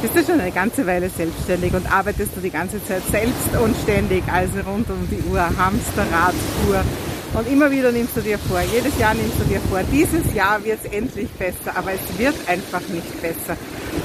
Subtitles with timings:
[0.00, 3.74] Bist du schon eine ganze Weile selbstständig und arbeitest du die ganze Zeit selbst und
[3.82, 6.84] ständig, also rund um die Uhr, Hamsterrad, Tour.
[7.34, 10.62] Und immer wieder nimmst du dir vor, jedes Jahr nimmst du dir vor, dieses Jahr
[10.64, 13.56] wird es endlich besser, aber es wird einfach nicht besser.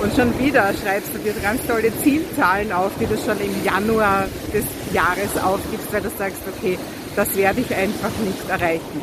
[0.01, 4.25] Und schon wieder schreibst du dir ganz tolle Zielzahlen auf, die du schon im Januar
[4.51, 6.79] des Jahres aufgibst, weil du sagst, okay,
[7.15, 9.01] das werde ich einfach nicht erreichen.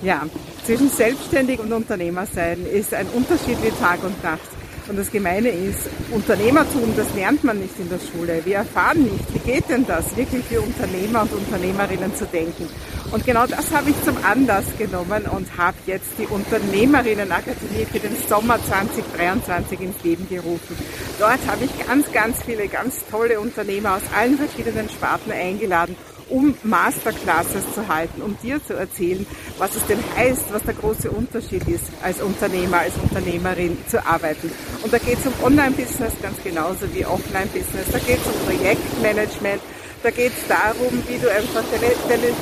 [0.00, 0.22] Ja,
[0.64, 4.59] zwischen selbstständig und Unternehmer sein ist ein Unterschied wie Tag und Nacht.
[4.90, 8.42] Und das Gemeine ist, Unternehmertum, das lernt man nicht in der Schule.
[8.44, 12.68] Wir erfahren nicht, wie geht denn das, wirklich für Unternehmer und Unternehmerinnen zu denken.
[13.12, 18.16] Und genau das habe ich zum Anlass genommen und habe jetzt die Unternehmerinnenakademie für den
[18.28, 20.76] Sommer 2023 ins Leben gerufen.
[21.20, 25.94] Dort habe ich ganz, ganz viele ganz tolle Unternehmer aus allen verschiedenen Sparten eingeladen
[26.30, 29.26] um Masterclasses zu halten, um dir zu erzählen,
[29.58, 34.50] was es denn heißt, was der große Unterschied ist, als Unternehmer, als Unternehmerin zu arbeiten.
[34.82, 37.86] Und da geht es um Online-Business ganz genauso wie Offline-Business.
[37.92, 39.60] Da geht es um Projektmanagement.
[40.02, 42.32] Da geht es darum, wie du einfach deine, deine,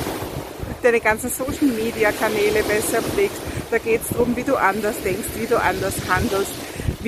[0.82, 3.40] deine ganzen Social-Media-Kanäle besser pflegst.
[3.70, 6.52] Da geht es darum, wie du anders denkst, wie du anders handelst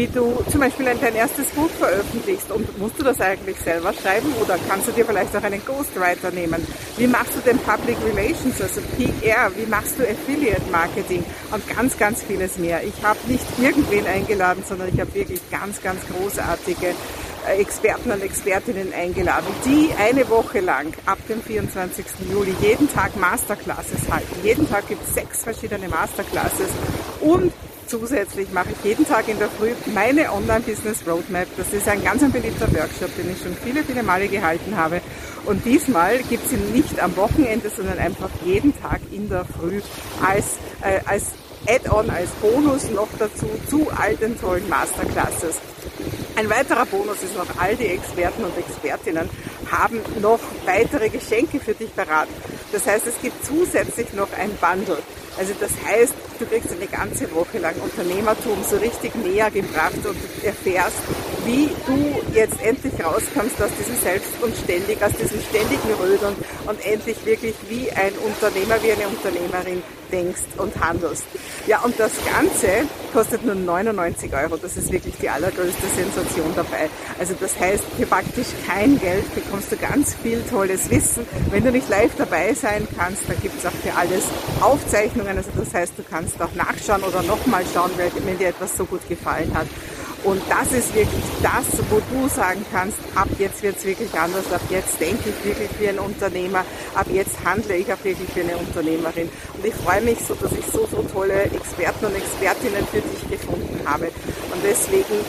[0.01, 2.51] wie du zum Beispiel dein erstes Buch veröffentlichst.
[2.51, 6.31] Und musst du das eigentlich selber schreiben oder kannst du dir vielleicht auch einen Ghostwriter
[6.31, 6.67] nehmen?
[6.97, 9.51] Wie machst du denn Public Relations, also PR?
[9.57, 11.23] Wie machst du Affiliate Marketing?
[11.53, 12.83] Und ganz, ganz vieles mehr.
[12.83, 16.95] Ich habe nicht irgendwen eingeladen, sondern ich habe wirklich ganz, ganz großartige
[17.47, 22.07] äh, Experten und Expertinnen eingeladen, die eine Woche lang ab dem 24.
[22.33, 24.35] Juli jeden Tag Masterclasses halten.
[24.42, 26.70] Jeden Tag gibt es sechs verschiedene Masterclasses
[27.20, 27.53] und
[27.91, 31.48] Zusätzlich mache ich jeden Tag in der Früh meine Online-Business Roadmap.
[31.56, 35.00] Das ist ein ganz ein beliebter Workshop, den ich schon viele, viele Male gehalten habe.
[35.44, 39.80] Und diesmal gibt es ihn nicht am Wochenende, sondern einfach jeden Tag in der Früh
[40.24, 41.33] als, äh, als
[41.66, 45.56] Add-on, als Bonus noch dazu zu all den tollen Masterclasses.
[46.36, 49.28] Ein weiterer Bonus ist noch, all die Experten und Expertinnen
[49.68, 52.33] haben noch weitere Geschenke für dich beraten.
[52.70, 55.02] Das heißt, es gibt zusätzlich noch ein Bundle.
[55.39, 60.17] Also das heißt, du kriegst eine ganze Woche lang Unternehmertum so richtig näher gebracht und
[60.45, 60.96] erfährst,
[61.45, 66.36] wie du jetzt endlich rauskommst aus diesem Selbst und ständig, aus diesem ständigen Rödeln
[66.67, 71.24] und endlich wirklich wie ein Unternehmer, wie eine Unternehmerin denkst und handelst.
[71.67, 74.57] Ja, und das Ganze kostet nur 99 Euro.
[74.57, 76.89] Das ist wirklich die allergrößte Sensation dabei.
[77.18, 81.27] Also das heißt, für praktisch kein Geld bekommst du ganz viel tolles Wissen.
[81.51, 84.24] Wenn du nicht live dabei sein kannst, dann gibt es auch für alles
[84.61, 85.20] Aufzeichnungen.
[85.27, 89.07] Also das heißt, du kannst auch nachschauen oder nochmal schauen, wenn dir etwas so gut
[89.08, 89.67] gefallen hat.
[90.23, 94.53] Und das ist wirklich das, wo du sagen kannst, ab jetzt wird es wirklich anders,
[94.53, 96.63] ab jetzt denke ich wirklich wie ein Unternehmer,
[96.95, 99.30] ab jetzt handle ich auch wirklich wie eine Unternehmerin.
[99.55, 103.30] Und ich freue mich so, dass ich so, so tolle Experten und Expertinnen für dich
[103.30, 104.07] gefunden habe.
[104.53, 105.25] Und deswegen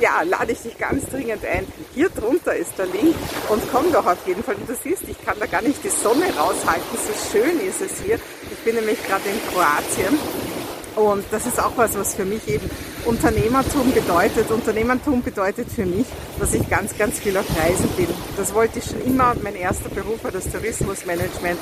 [0.00, 1.66] ja, lade ich dich ganz dringend ein.
[1.94, 3.14] Hier drunter ist der Link
[3.48, 4.56] und komm doch auf jeden Fall.
[4.66, 8.18] Du siehst, ich kann da gar nicht die Sonne raushalten, so schön ist es hier.
[8.50, 10.18] Ich bin nämlich gerade in Kroatien
[10.96, 12.68] und das ist auch was, was für mich eben
[13.04, 14.50] Unternehmertum bedeutet.
[14.50, 16.06] Unternehmertum bedeutet für mich,
[16.38, 18.08] dass ich ganz, ganz viel auf Reisen bin.
[18.36, 19.34] Das wollte ich schon immer.
[19.42, 21.58] Mein erster Beruf war das Tourismusmanagement.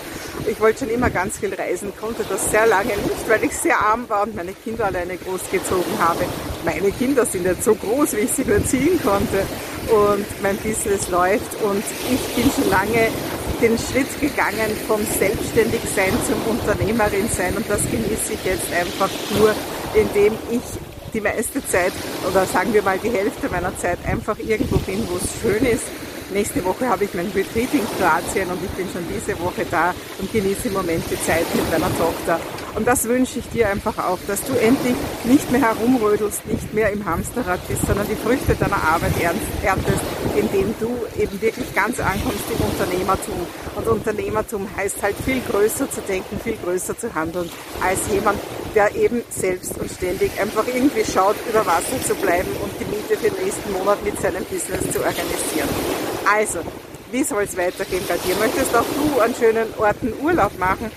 [0.46, 3.78] Ich wollte schon immer ganz viel reisen, konnte das sehr lange nicht, weil ich sehr
[3.78, 6.24] arm war und meine Kinder alleine großgezogen habe.
[6.64, 9.46] Meine Kinder sind jetzt so groß, wie ich sie nur ziehen konnte.
[9.90, 13.08] Und mein Business läuft und ich bin schon lange
[13.60, 19.54] den Schritt gegangen vom Selbstständigsein zum Unternehmerin-Sein und das genieße ich jetzt einfach nur,
[19.94, 20.60] indem ich
[21.12, 21.92] die meiste Zeit
[22.30, 25.84] oder sagen wir mal die Hälfte meiner Zeit einfach irgendwo bin, wo es schön ist.
[26.30, 29.94] Nächste Woche habe ich mein Retreat in Kroatien und ich bin schon diese Woche da
[30.18, 32.38] und genieße im Moment die Zeit mit meiner Tochter.
[32.74, 34.94] Und das wünsche ich dir einfach auch, dass du endlich
[35.24, 39.12] nicht mehr herumrödelst, nicht mehr im Hamsterrad bist, sondern die Früchte deiner Arbeit
[39.62, 40.02] erntest,
[40.36, 43.46] indem du eben wirklich ganz ankommst im Unternehmertum.
[43.74, 47.50] Und Unternehmertum heißt halt viel größer zu denken, viel größer zu handeln,
[47.82, 48.38] als jemand,
[48.74, 53.16] der eben selbst und ständig einfach irgendwie schaut, über Wasser zu bleiben und die Miete
[53.16, 55.68] für den nächsten Monat mit seinem Business zu organisieren.
[56.30, 56.60] Also,
[57.10, 58.36] wie soll es weitergehen bei dir?
[58.36, 60.90] Möchtest auch du an schönen Orten Urlaub machen?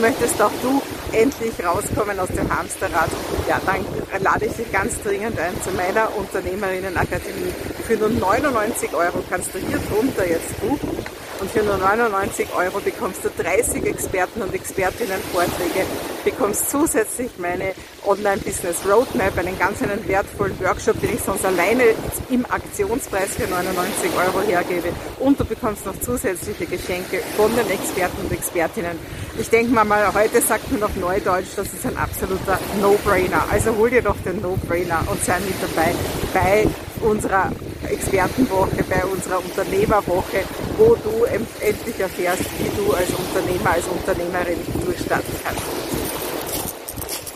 [0.00, 3.10] Möchtest auch du endlich rauskommen aus dem Hamsterrad?
[3.48, 3.84] Ja, dann
[4.22, 7.52] lade ich dich ganz dringend ein zu meiner Unternehmerinnenakademie.
[7.86, 11.04] Für nur 99 Euro kannst du hier drunter jetzt buchen
[11.44, 15.84] und für nur 99 Euro bekommst du 30 Experten und Expertinnen Vorträge,
[16.24, 17.74] bekommst zusätzlich meine
[18.06, 21.82] Online-Business Roadmap, einen ganz einen wertvollen Workshop, den ich sonst alleine
[22.30, 24.88] im Aktionspreis für 99 Euro hergebe.
[25.20, 28.98] Und du bekommst noch zusätzliche Geschenke von den Experten und Expertinnen.
[29.38, 33.44] Ich denke mal, heute sagt man noch Neudeutsch, das ist ein absoluter No-Brainer.
[33.50, 35.92] Also hol dir doch den No-Brainer und sei mit dabei
[36.32, 36.66] bei
[37.04, 37.52] unserer
[37.88, 40.42] Expertenwoche, bei unserer Unternehmerwoche,
[40.78, 46.03] wo du endlich erfährst, wie du als Unternehmer, als Unternehmerin durchstarten kannst.